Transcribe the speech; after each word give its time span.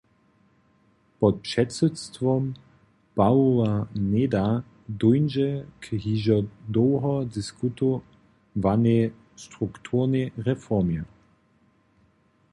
Pod 1.19 1.39
předsydstwom 1.41 2.53
Pawoła 3.15 3.73
Neda 3.95 4.47
dóńdźe 4.99 5.49
k 5.83 5.85
hižo 6.03 6.39
dołho 6.75 7.15
diskutowanej 7.35 9.11
strukturnej 9.43 10.31
reformje. 10.47 11.01